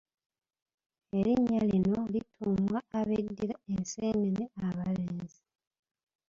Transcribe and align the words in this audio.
Erinnya 1.17 1.61
lino 1.71 1.97
lituumwa 2.13 2.79
abeddira 2.99 3.55
enseenene 3.73 4.43
abalenzi. 4.67 5.41